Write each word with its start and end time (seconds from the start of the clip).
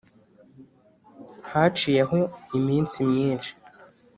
haciyeho 1.51 2.17
iminsi 2.57 2.97
myinshi, 3.09 3.51